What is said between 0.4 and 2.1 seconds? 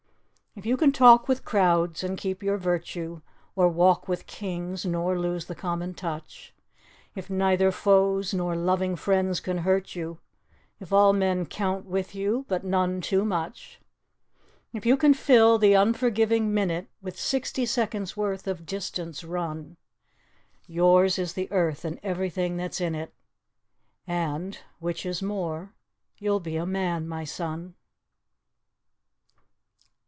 If you can talk with crowds